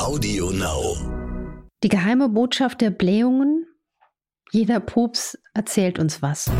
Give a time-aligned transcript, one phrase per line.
[0.00, 0.96] Audio Now.
[1.82, 3.66] Die geheime Botschaft der Blähungen.
[4.50, 6.50] Jeder Pups erzählt uns was.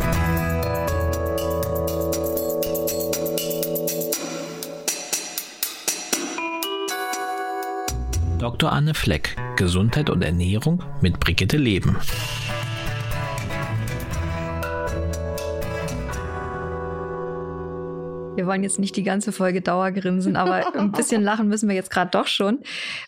[8.37, 8.71] Dr.
[8.71, 11.97] Anne Fleck, Gesundheit und Ernährung mit Brigitte Leben.
[18.41, 21.91] Wir wollen jetzt nicht die ganze Folge Dauergrinsen, aber ein bisschen lachen müssen wir jetzt
[21.91, 22.61] gerade doch schon,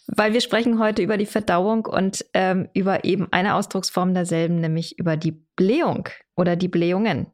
[0.06, 5.00] weil wir sprechen heute über die Verdauung und ähm, über eben eine Ausdrucksform derselben, nämlich
[5.00, 7.32] über die Blähung oder die Blähungen.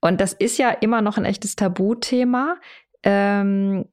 [0.00, 2.56] Und das ist ja immer noch ein echtes Tabuthema.
[3.02, 3.84] Ähm,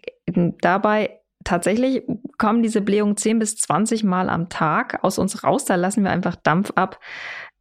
[0.61, 2.03] dabei tatsächlich
[2.37, 5.65] kommen diese Blähungen 10 bis 20 Mal am Tag aus uns raus.
[5.65, 6.97] Da lassen wir einfach Dampf ab.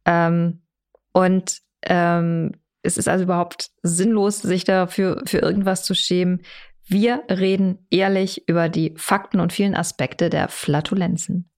[0.05, 0.61] Ähm,
[1.11, 6.41] und ähm, es ist also überhaupt sinnlos, sich dafür für irgendwas zu schämen.
[6.85, 11.49] Wir reden ehrlich über die Fakten und vielen Aspekte der Flatulenzen.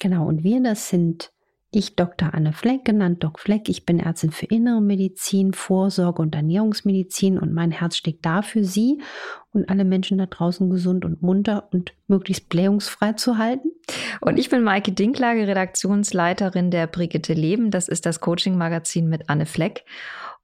[0.00, 1.32] Genau, und wir, das sind
[1.70, 2.32] ich, Dr.
[2.32, 3.68] Anne Fleck, genannt Doc Fleck.
[3.68, 8.64] Ich bin Ärztin für Innere Medizin, Vorsorge und Ernährungsmedizin und mein Herz steckt da für
[8.64, 9.02] Sie
[9.52, 13.70] und alle Menschen da draußen gesund und munter und möglichst blähungsfrei zu halten.
[14.22, 17.70] Und ich bin Maike Dinklage, Redaktionsleiterin der Brigitte Leben.
[17.70, 19.84] Das ist das Coaching-Magazin mit Anne Fleck.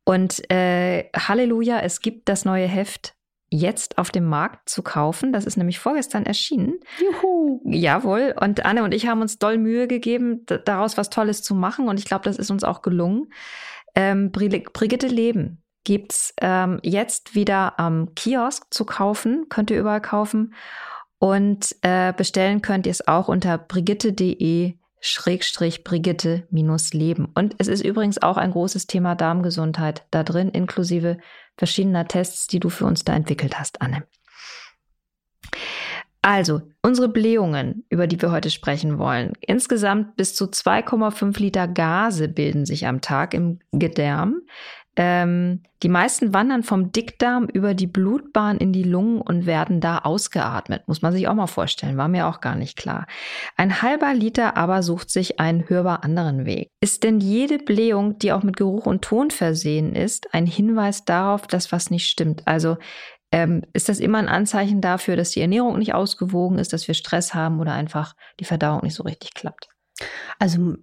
[0.04, 3.14] Und äh, Halleluja, es gibt das neue Heft
[3.50, 5.32] jetzt auf dem Markt zu kaufen.
[5.32, 6.80] Das ist nämlich vorgestern erschienen.
[7.00, 7.60] Juhu.
[7.64, 8.34] Jawohl.
[8.38, 11.88] Und Anne und ich haben uns doll Mühe gegeben, daraus was Tolles zu machen.
[11.88, 13.32] Und ich glaube, das ist uns auch gelungen.
[13.94, 19.46] Ähm, Brigitte Leben gibt's ähm, jetzt wieder am Kiosk zu kaufen.
[19.48, 20.54] Könnt ihr überall kaufen.
[21.18, 24.74] Und äh, bestellen könnt ihr es auch unter brigitte.de
[25.06, 27.28] Schrägstrich Brigitte minus Leben.
[27.34, 31.18] Und es ist übrigens auch ein großes Thema Darmgesundheit da drin, inklusive
[31.58, 34.04] verschiedener Tests, die du für uns da entwickelt hast, Anne.
[36.22, 39.34] Also, unsere Blähungen, über die wir heute sprechen wollen.
[39.40, 44.40] Insgesamt bis zu 2,5 Liter Gase bilden sich am Tag im Gedärm.
[44.96, 49.98] Ähm, die meisten wandern vom Dickdarm über die Blutbahn in die Lungen und werden da
[49.98, 50.86] ausgeatmet.
[50.86, 53.06] Muss man sich auch mal vorstellen, war mir auch gar nicht klar.
[53.56, 56.70] Ein halber Liter aber sucht sich einen hörbar anderen Weg.
[56.80, 61.46] Ist denn jede Blähung, die auch mit Geruch und Ton versehen ist, ein Hinweis darauf,
[61.46, 62.46] dass was nicht stimmt?
[62.46, 62.76] Also
[63.32, 66.94] ähm, ist das immer ein Anzeichen dafür, dass die Ernährung nicht ausgewogen ist, dass wir
[66.94, 69.68] Stress haben oder einfach die Verdauung nicht so richtig klappt?
[70.38, 70.76] Also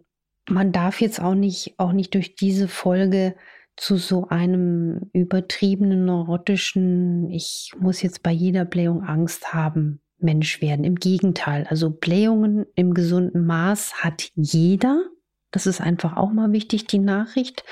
[0.49, 3.35] man darf jetzt auch nicht, auch nicht durch diese Folge
[3.81, 10.85] zu so einem übertriebenen, neurotischen, ich muss jetzt bei jeder Blähung Angst haben, Mensch werden.
[10.85, 15.03] Im Gegenteil, also Blähungen im gesunden Maß hat jeder.
[15.49, 17.63] Das ist einfach auch mal wichtig, die Nachricht.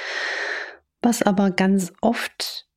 [1.03, 2.67] Was aber ganz oft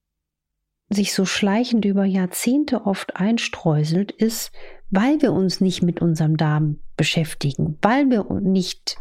[0.91, 4.53] sich so schleichend über Jahrzehnte oft einstreuselt, ist,
[4.91, 8.99] weil wir uns nicht mit unserem Darm beschäftigen, weil wir nicht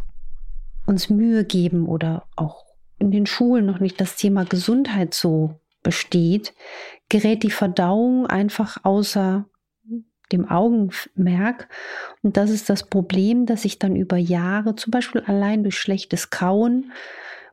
[0.86, 2.71] uns Mühe geben oder auch
[3.02, 6.54] in den Schulen noch nicht das Thema Gesundheit so besteht,
[7.10, 9.46] gerät die Verdauung einfach außer
[10.32, 11.68] dem Augenmerk.
[12.22, 16.30] Und das ist das Problem, dass sich dann über Jahre, zum Beispiel allein durch schlechtes
[16.30, 16.92] Kauen,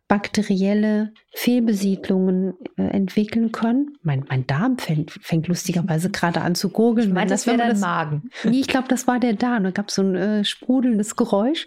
[0.06, 1.12] bakterielle
[1.48, 3.96] Fehlbesiedlungen äh, entwickeln können.
[4.02, 7.08] Mein, mein Darm fängt, fängt lustigerweise gerade an zu gurgeln.
[7.08, 8.28] Ich meine, das wäre dein Magen.
[8.44, 9.56] Nee, ich glaube, das war der da.
[9.56, 11.66] Und da gab es so ein äh, sprudelndes Geräusch.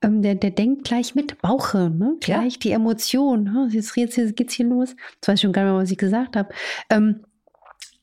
[0.00, 2.16] Ähm, der, der denkt gleich mit Bauche, ne?
[2.20, 2.60] gleich ja.
[2.62, 3.44] die Emotion.
[3.44, 3.68] Ne?
[3.70, 4.96] Jetzt, jetzt, jetzt geht's hier los.
[5.16, 6.48] Jetzt weiß ich schon gar nicht mehr, was ich gesagt habe.
[6.88, 7.20] Ähm,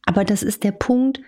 [0.05, 1.19] aber das ist der Punkt,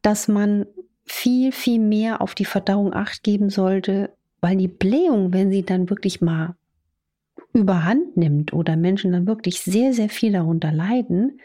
[0.00, 0.64] dass man
[1.04, 4.08] viel, viel mehr auf die Verdauung acht geben sollte,
[4.40, 6.56] weil die Blähung, wenn sie dann wirklich mal
[7.54, 11.40] überhand nimmt oder Menschen dann wirklich sehr, sehr viel darunter leiden,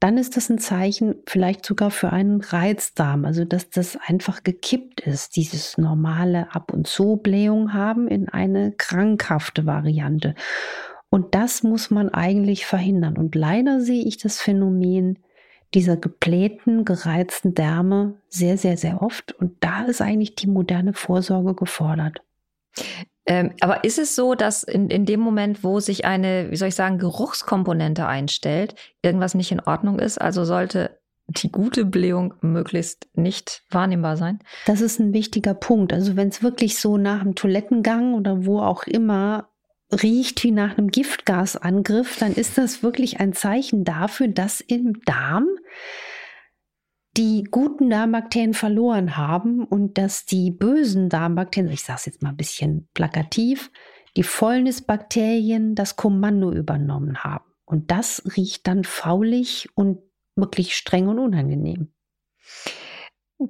[0.00, 5.00] dann ist das ein Zeichen vielleicht sogar für einen Reizdarm, also dass das einfach gekippt
[5.00, 10.36] ist, dieses normale Ab- und zu Blähung haben in eine krankhafte Variante.
[11.10, 13.16] Und das muss man eigentlich verhindern.
[13.18, 15.18] Und leider sehe ich das Phänomen
[15.74, 19.32] dieser geblähten, gereizten Därme sehr, sehr, sehr oft.
[19.32, 22.22] Und da ist eigentlich die moderne Vorsorge gefordert.
[23.28, 26.68] Ähm, aber ist es so, dass in, in dem Moment, wo sich eine, wie soll
[26.68, 30.18] ich sagen, Geruchskomponente einstellt, irgendwas nicht in Ordnung ist?
[30.18, 34.38] Also sollte die gute Blähung möglichst nicht wahrnehmbar sein?
[34.64, 35.92] Das ist ein wichtiger Punkt.
[35.92, 39.50] Also wenn es wirklich so nach dem Toilettengang oder wo auch immer
[39.92, 45.48] riecht wie nach einem Giftgasangriff, dann ist das wirklich ein Zeichen dafür, dass im Darm
[47.18, 52.30] die guten Darmbakterien verloren haben und dass die bösen Darmbakterien, ich sage es jetzt mal
[52.30, 53.72] ein bisschen plakativ,
[54.16, 57.44] die Fäulnisbakterien das Kommando übernommen haben.
[57.64, 59.98] Und das riecht dann faulig und
[60.36, 61.92] wirklich streng und unangenehm.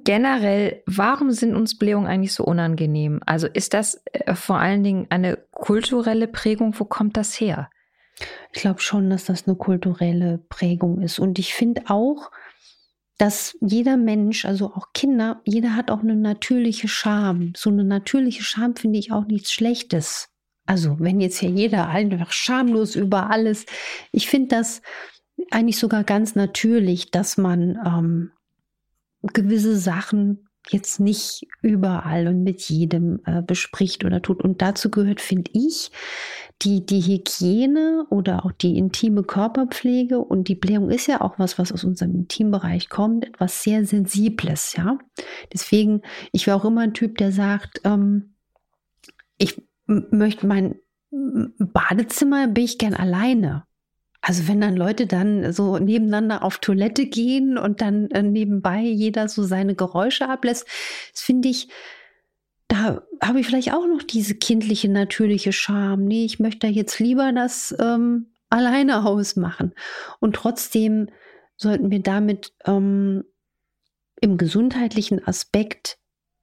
[0.03, 3.21] generell, warum sind uns Blähungen eigentlich so unangenehm?
[3.25, 6.79] Also ist das äh, vor allen Dingen eine kulturelle Prägung?
[6.79, 7.69] Wo kommt das her?
[8.53, 11.19] Ich glaube schon, dass das eine kulturelle Prägung ist.
[11.19, 12.31] Und ich finde auch,
[13.19, 17.51] dass jeder Mensch, also auch Kinder, jeder hat auch eine natürliche Scham.
[17.55, 20.29] So eine natürliche Scham finde ich auch nichts Schlechtes.
[20.65, 23.65] Also wenn jetzt hier jeder einfach schamlos über alles,
[24.13, 24.81] ich finde das
[25.51, 28.31] eigentlich sogar ganz natürlich, dass man ähm,
[29.21, 34.43] gewisse Sachen jetzt nicht überall und mit jedem äh, bespricht oder tut.
[34.43, 35.91] Und dazu gehört, finde ich,
[36.61, 41.57] die, die Hygiene oder auch die intime Körperpflege und die Blähung ist ja auch was,
[41.57, 44.97] was aus unserem Intimbereich kommt, etwas sehr Sensibles, ja.
[45.53, 46.01] Deswegen,
[46.31, 48.35] ich wäre auch immer ein Typ, der sagt, ähm,
[49.37, 50.75] ich möchte mein
[51.11, 53.63] Badezimmer, bin ich gern alleine.
[54.21, 59.29] Also wenn dann Leute dann so nebeneinander auf Toilette gehen und dann äh, nebenbei jeder
[59.29, 60.67] so seine Geräusche ablässt,
[61.13, 61.69] das finde ich,
[62.67, 66.05] da habe ich vielleicht auch noch diese kindliche, natürliche Scham.
[66.05, 69.73] Nee, ich möchte jetzt lieber das ähm, alleine ausmachen.
[70.19, 71.09] Und trotzdem
[71.55, 73.23] sollten wir damit ähm,
[74.21, 75.97] im gesundheitlichen Aspekt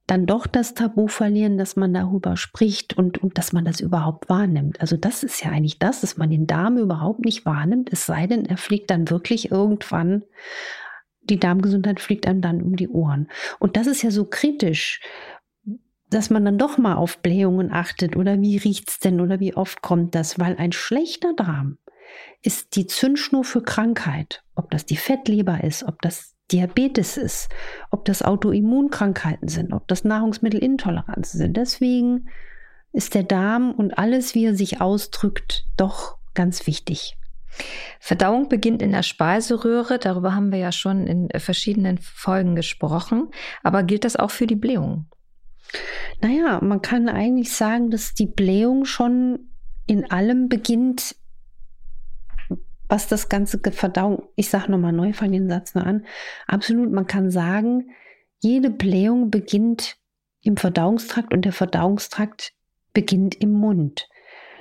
[0.07, 4.29] dann doch das Tabu verlieren, dass man darüber spricht und, und dass man das überhaupt
[4.29, 4.79] wahrnimmt.
[4.79, 8.25] Also das ist ja eigentlich das, dass man den Darm überhaupt nicht wahrnimmt, es sei
[8.25, 10.23] denn, er fliegt dann wirklich irgendwann,
[11.21, 13.27] die Darmgesundheit fliegt einem dann um die Ohren.
[13.59, 15.01] Und das ist ja so kritisch,
[16.09, 19.81] dass man dann doch mal auf Blähungen achtet oder wie riecht's denn oder wie oft
[19.81, 21.79] kommt das, weil ein schlechter Darm
[22.41, 27.49] ist die Zündschnur für Krankheit, ob das die Fettleber ist, ob das Diabetes ist,
[27.91, 31.57] ob das Autoimmunkrankheiten sind, ob das Nahrungsmittelintoleranzen sind.
[31.57, 32.29] Deswegen
[32.93, 37.17] ist der Darm und alles, wie er sich ausdrückt, doch ganz wichtig.
[37.99, 43.29] Verdauung beginnt in der Speiseröhre, darüber haben wir ja schon in verschiedenen Folgen gesprochen,
[43.63, 45.05] aber gilt das auch für die Blähung?
[46.21, 49.39] Naja, man kann eigentlich sagen, dass die Blähung schon
[49.85, 51.15] in allem beginnt,
[52.89, 56.05] was das ganze Verdauung, ich sage nochmal neu, fange den Satz nur an,
[56.47, 57.91] absolut, man kann sagen,
[58.39, 59.97] jede Blähung beginnt
[60.41, 62.53] im Verdauungstrakt und der Verdauungstrakt
[62.93, 64.07] beginnt im Mund.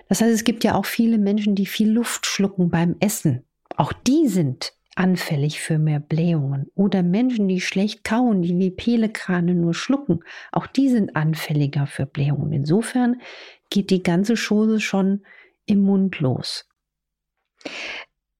[0.08, 3.44] Das heißt, es gibt ja auch viele Menschen, die viel Luft schlucken beim Essen.
[3.76, 6.70] Auch die sind anfällig für mehr Blähungen.
[6.74, 10.20] Oder Menschen, die schlecht kauen, die wie Pelekrane nur schlucken.
[10.52, 12.52] Auch die sind anfälliger für Blähungen.
[12.52, 13.20] Insofern
[13.68, 15.22] geht die ganze Chose schon
[15.66, 16.68] im Mund los.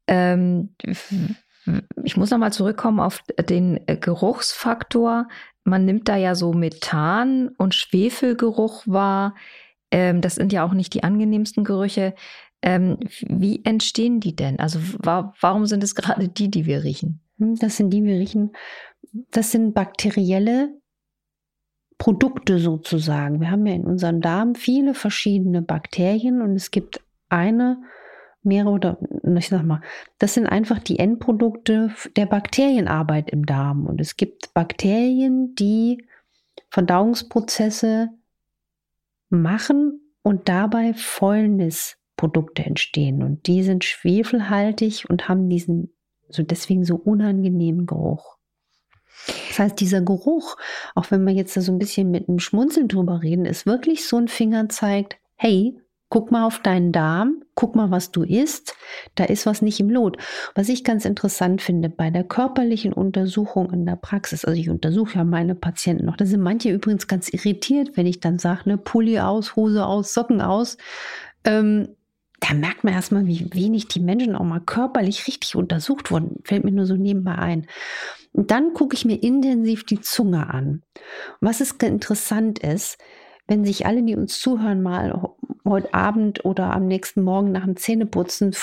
[0.06, 0.75] Ähm,
[2.05, 5.29] ich muss nochmal zurückkommen auf den äh, Geruchsfaktor.
[5.64, 9.35] Man nimmt da ja so Methan und Schwefelgeruch wahr.
[9.91, 12.14] Ähm, das sind ja auch nicht die angenehmsten Gerüche.
[12.62, 12.99] Ähm,
[13.29, 14.58] wie entstehen die denn?
[14.58, 17.20] Also wa warum sind es gerade die, die wir riechen?
[17.38, 18.52] Hm, das sind die, wir riechen.
[19.31, 20.70] Das sind bakterielle
[21.99, 23.41] Produkte sozusagen.
[23.41, 27.82] Wir haben ja in unserem Darm viele verschiedene Bakterien und es gibt eine
[28.47, 28.99] mehrere oder
[29.37, 29.83] ich sag mal,
[30.19, 33.87] das sind einfach die Endprodukte der Bakterienarbeit im Darm.
[33.87, 36.07] Und es gibt Bakterien, die
[36.71, 38.11] Verdauungsprozesse
[39.29, 43.23] machen und dabei Fäulnisprodukte entstehen.
[43.23, 45.93] Und die sind schwefelhaltig und haben diesen
[46.29, 48.37] so deswegen so unangenehmen Geruch.
[49.49, 50.57] Das heißt, dieser Geruch,
[50.95, 54.07] auch wenn wir jetzt da so ein bisschen mit einem Schmunzeln drüber reden, ist wirklich
[54.07, 58.77] so ein Finger zeigt, hey, Guck mal auf deinen Darm, guck mal, was du isst.
[59.17, 60.19] Da ist was nicht im Lot.
[60.55, 65.17] Was ich ganz interessant finde bei der körperlichen Untersuchung in der Praxis, also ich untersuche
[65.17, 68.79] ja meine Patienten noch, da sind manche übrigens ganz irritiert, wenn ich dann sage, ne,
[68.79, 70.77] Pulli aus, Hose aus, Socken aus.
[71.45, 71.89] Ähm,
[72.41, 76.41] da merkt man erstmal, wie wenig die Menschen auch mal körperlich richtig untersucht wurden.
[76.45, 77.67] Fällt mir nur so nebenbei ein.
[78.33, 80.83] Und dann gucke ich mir intensiv die Zunge an.
[81.41, 82.99] Was ist interessant ist,
[83.47, 85.31] wenn sich alle, die uns zuhören, mal
[85.65, 88.55] heute Abend oder am nächsten Morgen nach dem Zähneputzen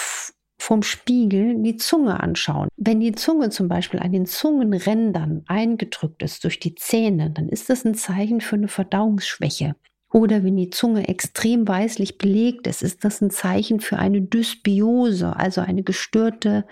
[0.60, 2.70] vom Spiegel die Zunge anschauen.
[2.78, 7.70] Wenn die Zunge zum Beispiel an den Zungenrändern eingedrückt ist durch die Zähne, dann ist
[7.70, 9.76] das ein Zeichen für eine Verdauungsschwäche.
[10.14, 15.36] Oder wenn die Zunge extrem weißlich belegt ist, ist das ein Zeichen für eine Dysbiose,
[15.36, 16.66] also eine gestörte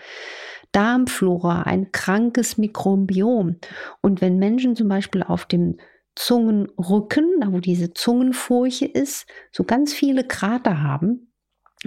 [0.71, 3.57] Darmflora, ein krankes Mikrobiom.
[4.01, 5.77] Und wenn Menschen zum Beispiel auf dem
[6.15, 11.31] Zungenrücken, da wo diese Zungenfurche ist, so ganz viele Krater haben,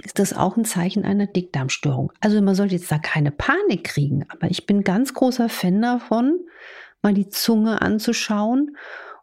[0.03, 2.11] ist das auch ein Zeichen einer Dickdarmstörung.
[2.19, 6.39] Also man sollte jetzt da keine Panik kriegen, aber ich bin ganz großer Fan davon,
[7.01, 8.75] mal die Zunge anzuschauen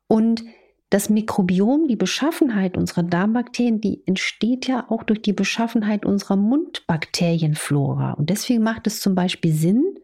[0.07, 0.45] und
[0.89, 8.13] das Mikrobiom, die Beschaffenheit unserer Darmbakterien, die entsteht ja auch durch die Beschaffenheit unserer Mundbakterienflora.
[8.13, 9.99] Und deswegen macht es zum Beispiel Sinn,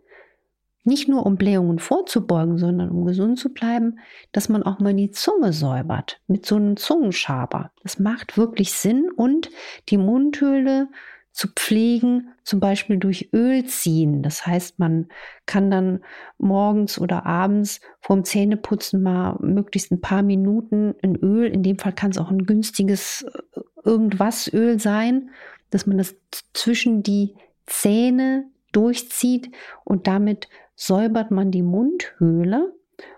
[0.88, 3.99] nicht nur um Blähungen vorzubeugen, sondern um gesund zu bleiben,
[4.33, 7.71] dass man auch mal die Zunge säubert mit so einem Zungenschaber.
[7.83, 9.50] Das macht wirklich Sinn und
[9.90, 10.88] die Mundhöhle
[11.30, 14.23] zu pflegen, zum Beispiel durch Öl ziehen.
[14.23, 15.07] Das heißt, man
[15.47, 16.00] kann dann
[16.38, 21.92] morgens oder abends vorm Zähneputzen mal möglichst ein paar Minuten ein Öl, in dem Fall
[21.92, 23.23] kann es auch ein günstiges
[23.54, 25.30] äh, irgendwas Öl sein,
[25.71, 26.16] dass man das
[26.54, 29.50] zwischen die Zähne durchzieht
[29.84, 32.72] und damit säubert man die Mundhöhle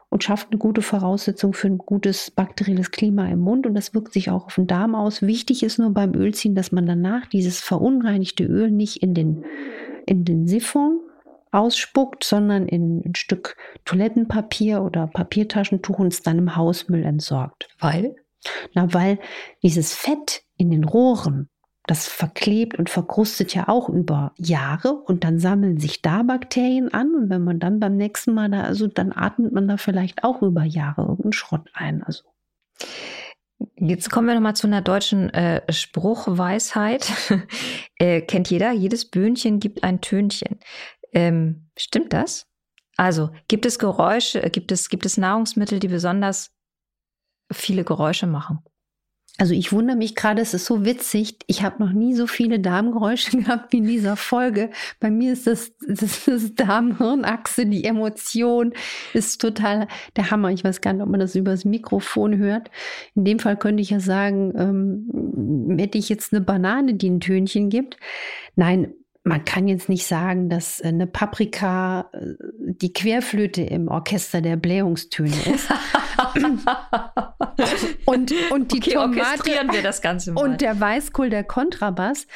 [0.09, 4.13] und schafft eine gute Voraussetzung für ein gutes bakterielles Klima im Mund und das wirkt
[4.13, 5.23] sich auch auf den Darm aus.
[5.23, 9.45] Wichtig ist nur beim Ölziehen, dass man danach dieses verunreinigte Öl nicht in den,
[10.07, 11.01] in den Siphon
[11.53, 17.69] ausspuckt, sondern in ein Stück Toilettenpapier oder Papiertaschentuch und es dann im Hausmüll entsorgt.
[17.79, 18.17] Weil?
[18.75, 19.19] Na, weil
[19.63, 21.51] dieses Fett in den Rohren
[21.91, 27.15] das verklebt und verkrustet ja auch über Jahre und dann sammeln sich da Bakterien an
[27.17, 30.41] und wenn man dann beim nächsten Mal da, also dann atmet man da vielleicht auch
[30.41, 32.05] über Jahre irgendeinen Schrott ein.
[32.05, 32.23] Also.
[33.75, 37.13] Jetzt kommen wir nochmal zu einer deutschen äh, Spruchweisheit.
[37.99, 40.61] äh, kennt jeder, jedes Böhnchen gibt ein Tönchen.
[41.13, 42.47] Ähm, stimmt das?
[42.97, 46.53] Also gibt es Geräusche, gibt es, gibt es Nahrungsmittel, die besonders
[47.51, 48.61] viele Geräusche machen?
[49.39, 51.39] Also ich wundere mich gerade, es ist so witzig.
[51.47, 54.71] Ich habe noch nie so viele Darmgeräusche gehabt wie in dieser Folge.
[55.01, 58.75] Bei mir ist das, das, das Darm-Hirnachse, die Emotion
[59.15, 60.51] ist total der Hammer.
[60.51, 62.71] Ich weiß gar nicht, ob man das übers Mikrofon hört.
[63.15, 67.21] In dem Fall könnte ich ja sagen, ähm, hätte ich jetzt eine Banane, die ein
[67.21, 67.97] Tönchen gibt.
[68.57, 74.57] Nein, man kann jetzt nicht sagen, dass eine Paprika äh, die Querflöte im Orchester der
[74.57, 75.69] Blähungstöne ist.
[78.05, 80.43] und, und die okay, Tomate wir das Ganze mal.
[80.43, 82.27] und der Weißkohl der Kontrabass.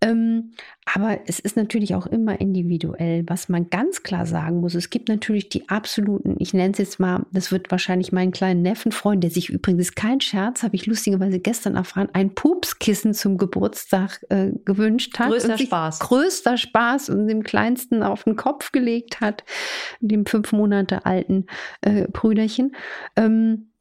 [0.00, 0.52] Ähm,
[0.84, 4.74] aber es ist natürlich auch immer individuell, was man ganz klar sagen muss.
[4.74, 8.62] Es gibt natürlich die absoluten, ich nenne es jetzt mal, das wird wahrscheinlich meinen kleinen
[8.62, 13.38] Neffen freuen, der sich übrigens kein Scherz, habe ich lustigerweise gestern erfahren, ein Pupskissen zum
[13.38, 15.30] Geburtstag äh, gewünscht hat.
[15.30, 15.98] Größter Spaß.
[16.00, 19.44] Größter Spaß und dem Kleinsten auf den Kopf gelegt hat,
[20.00, 21.46] dem fünf Monate alten
[21.82, 22.74] äh, Brüderchen.
[23.16, 23.71] Ähm,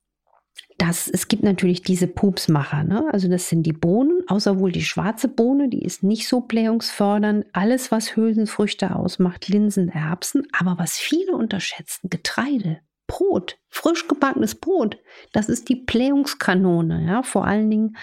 [0.81, 3.07] das, es gibt natürlich diese Pupsmacher, ne?
[3.11, 7.45] also das sind die Bohnen, außer wohl die schwarze Bohne, die ist nicht so blähungsfördernd.
[7.53, 14.97] Alles, was Hülsenfrüchte ausmacht, Linsen, Erbsen, aber was viele unterschätzen, Getreide, Brot, frisch gebackenes Brot,
[15.33, 17.05] das ist die Blähungskanone.
[17.05, 17.21] Ja?
[17.21, 17.95] Vor allen Dingen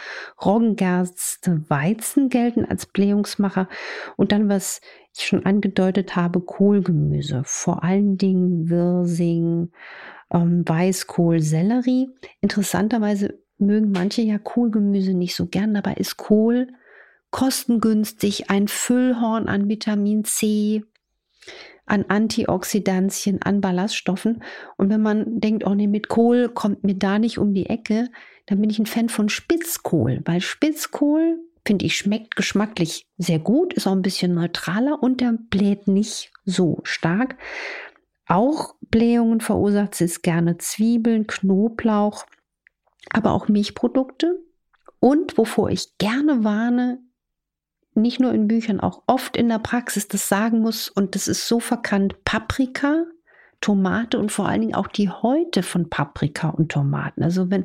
[0.44, 3.68] Roggengerste, Weizen gelten als Blähungsmacher.
[4.16, 4.80] Und dann, was
[5.16, 9.72] ich schon angedeutet habe, Kohlgemüse, vor allen Dingen Wirsing,
[10.32, 12.10] ähm, Weißkohl, Sellerie.
[12.40, 16.68] Interessanterweise mögen manche ja Kohlgemüse nicht so gern, dabei ist Kohl
[17.30, 20.82] kostengünstig, ein Füllhorn an Vitamin C,
[21.86, 24.42] an Antioxidantien, an Ballaststoffen.
[24.76, 28.08] Und wenn man denkt, oh nee, mit Kohl kommt mir da nicht um die Ecke,
[28.46, 33.74] dann bin ich ein Fan von Spitzkohl, weil Spitzkohl, finde ich, schmeckt geschmacklich sehr gut,
[33.74, 37.36] ist auch ein bisschen neutraler und der bläht nicht so stark.
[38.28, 42.26] Auch Blähungen verursacht es gerne Zwiebeln, Knoblauch,
[43.10, 44.38] aber auch Milchprodukte.
[45.00, 47.00] Und wovor ich gerne warne,
[47.94, 51.48] nicht nur in Büchern, auch oft in der Praxis das sagen muss, und das ist
[51.48, 53.04] so verkannt, Paprika,
[53.60, 57.22] Tomate und vor allen Dingen auch die Häute von Paprika und Tomaten.
[57.22, 57.64] Also wenn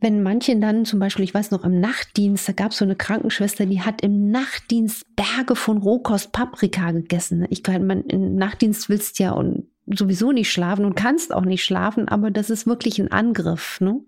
[0.00, 2.94] wenn manche dann zum Beispiel, ich weiß noch, im Nachtdienst, da gab es so eine
[2.94, 7.46] Krankenschwester, die hat im Nachtdienst Berge von Rohkost Paprika gegessen.
[7.50, 12.08] Ich meine, im Nachtdienst willst ja und sowieso nicht schlafen und kannst auch nicht schlafen,
[12.08, 13.80] aber das ist wirklich ein Angriff.
[13.80, 14.00] Ne?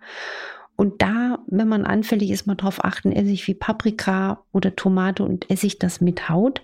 [0.76, 5.24] Und da, wenn man anfällig ist, mal drauf achten, esse ich wie Paprika oder Tomate
[5.24, 6.62] und esse ich das mit Haut.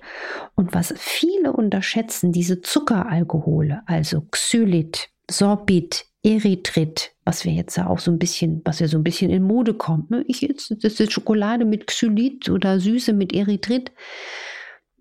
[0.55, 8.01] Und was viele unterschätzen, diese Zuckeralkohole, also Xylit, Sorbit, Erythrit, was wir jetzt ja auch
[8.01, 10.11] so ein bisschen, was ja so ein bisschen in Mode kommt.
[10.11, 10.25] Ne?
[10.27, 13.93] Ich jetzt, das ist Schokolade mit Xylit oder Süße mit Erythrit.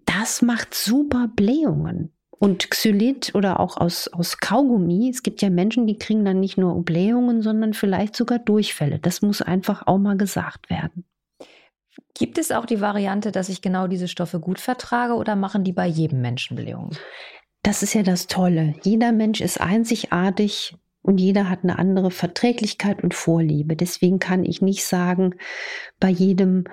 [0.05, 2.11] Das macht super Blähungen.
[2.29, 6.57] Und Xylit oder auch aus, aus Kaugummi, es gibt ja Menschen, die kriegen dann nicht
[6.57, 8.99] nur Blähungen, sondern vielleicht sogar Durchfälle.
[8.99, 11.05] Das muss einfach auch mal gesagt werden.
[12.13, 15.73] Gibt es auch die Variante, dass ich genau diese Stoffe gut vertrage oder machen die
[15.73, 16.95] bei jedem Menschen Blähungen?
[17.63, 18.75] Das ist ja das Tolle.
[18.83, 23.75] Jeder Mensch ist einzigartig und jeder hat eine andere Verträglichkeit und Vorliebe.
[23.75, 25.35] Deswegen kann ich nicht sagen,
[25.99, 26.65] bei jedem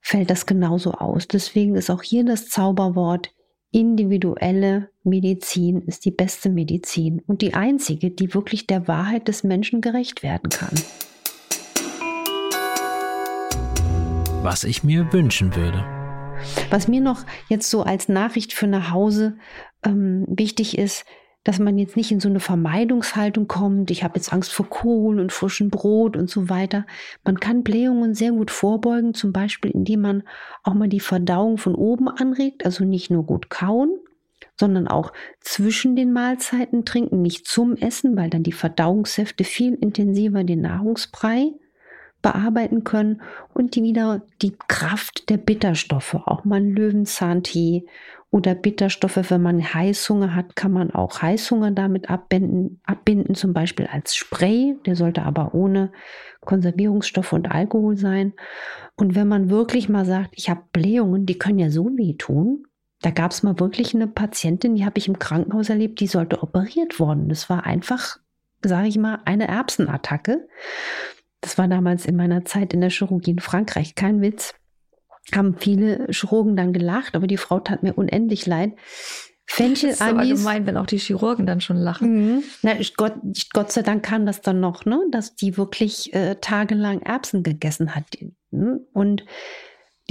[0.00, 1.26] fällt das genauso aus.
[1.26, 3.30] Deswegen ist auch hier das Zauberwort
[3.70, 9.80] individuelle Medizin ist die beste Medizin und die einzige, die wirklich der Wahrheit des Menschen
[9.80, 10.74] gerecht werden kann.
[14.42, 15.84] Was ich mir wünschen würde.
[16.70, 19.36] Was mir noch jetzt so als Nachricht für nach Hause
[19.84, 21.04] ähm, wichtig ist,
[21.44, 25.18] dass man jetzt nicht in so eine Vermeidungshaltung kommt, ich habe jetzt Angst vor Kohl
[25.20, 26.84] und frischem Brot und so weiter.
[27.24, 30.22] Man kann Blähungen sehr gut vorbeugen, zum Beispiel indem man
[30.62, 33.90] auch mal die Verdauung von oben anregt, also nicht nur gut kauen,
[34.58, 40.44] sondern auch zwischen den Mahlzeiten trinken, nicht zum Essen, weil dann die Verdauungssäfte viel intensiver
[40.44, 41.52] den Nahrungsbrei
[42.22, 43.22] bearbeiten können
[43.54, 47.84] und die wieder die Kraft der Bitterstoffe, auch mal Löwenzahntee
[48.30, 53.86] oder Bitterstoffe, wenn man Heißhunger hat, kann man auch Heißhunger damit abbinden, abbinden, zum Beispiel
[53.86, 55.92] als Spray, der sollte aber ohne
[56.42, 58.34] Konservierungsstoffe und Alkohol sein.
[58.96, 62.64] Und wenn man wirklich mal sagt, ich habe Blähungen, die können ja so weh tun,
[63.00, 66.42] da gab es mal wirklich eine Patientin, die habe ich im Krankenhaus erlebt, die sollte
[66.42, 67.28] operiert worden.
[67.28, 68.18] Das war einfach,
[68.62, 70.48] sage ich mal, eine Erbsenattacke.
[71.40, 74.54] Das war damals in meiner Zeit in der Chirurgie in Frankreich, kein Witz.
[75.32, 78.72] Haben viele Chirurgen dann gelacht, aber die Frau tat mir unendlich leid.
[79.50, 82.34] Fenchel das ist aber gemein, wenn auch die Chirurgen dann schon lachen.
[82.36, 82.42] Mhm.
[82.62, 83.14] Na, Gott,
[83.54, 87.94] Gott sei Dank kam das dann noch, ne, dass die wirklich äh, tagelang Erbsen gegessen
[87.94, 88.04] hat.
[88.50, 88.80] Ne?
[88.92, 89.24] Und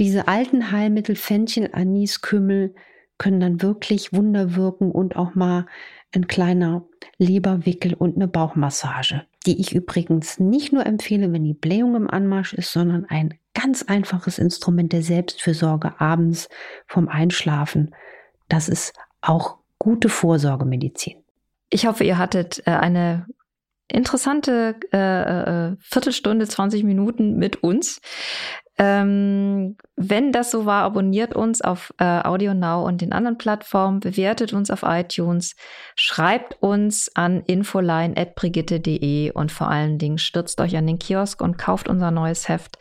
[0.00, 2.74] diese alten Heilmittel, Fenchel, Anis, Kümmel,
[3.16, 5.66] können dann wirklich Wunder wirken und auch mal
[6.14, 6.86] ein kleiner
[7.18, 12.52] Leberwickel und eine Bauchmassage, die ich übrigens nicht nur empfehle, wenn die Blähung im Anmarsch
[12.52, 16.50] ist, sondern ein ganz einfaches Instrument der Selbstfürsorge abends
[16.86, 17.94] vom Einschlafen.
[18.50, 21.16] Das ist auch gute Vorsorgemedizin.
[21.70, 23.26] Ich hoffe, ihr hattet äh, eine
[23.90, 28.02] interessante äh, äh, Viertelstunde, 20 Minuten mit uns.
[28.80, 33.98] Ähm, wenn das so war, abonniert uns auf äh, Audio Now und den anderen Plattformen,
[33.98, 35.56] bewertet uns auf iTunes,
[35.96, 41.88] schreibt uns an infoline.brigitte.de und vor allen Dingen stürzt euch an den Kiosk und kauft
[41.88, 42.78] unser neues Heft.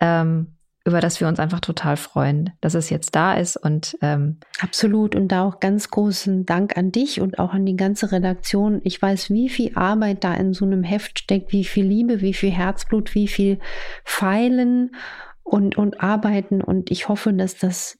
[0.00, 0.53] Ähm,
[0.84, 5.14] über das wir uns einfach total freuen, dass es jetzt da ist und ähm absolut
[5.14, 8.80] und da auch ganz großen Dank an dich und auch an die ganze Redaktion.
[8.84, 12.34] Ich weiß, wie viel Arbeit da in so einem Heft steckt, wie viel Liebe, wie
[12.34, 13.58] viel Herzblut, wie viel
[14.04, 14.94] Pfeilen
[15.42, 17.98] und und Arbeiten und ich hoffe, dass das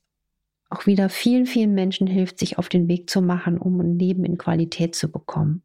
[0.68, 4.24] auch wieder vielen vielen Menschen hilft, sich auf den Weg zu machen, um ein Leben
[4.24, 5.62] in Qualität zu bekommen.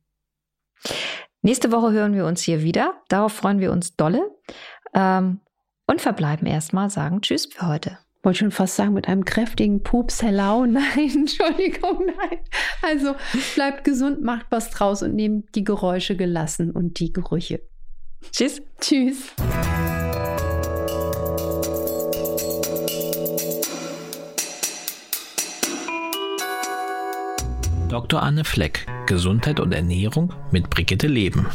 [1.42, 2.94] Nächste Woche hören wir uns hier wieder.
[3.08, 4.30] Darauf freuen wir uns dolle.
[4.94, 5.40] Ähm,
[5.90, 7.98] und verbleiben erstmal, sagen Tschüss für heute.
[8.22, 10.66] Wollte schon fast sagen, mit einem kräftigen Pups, hello.
[10.68, 12.38] Nein, Entschuldigung, nein.
[12.84, 13.16] Also
[13.56, 17.62] bleibt gesund, macht was draus und nehmt die Geräusche gelassen und die Gerüche.
[18.32, 18.62] Tschüss.
[18.80, 19.34] Tschüss.
[27.90, 28.22] Dr.
[28.22, 31.48] Anne Fleck, Gesundheit und Ernährung mit Brigitte Leben.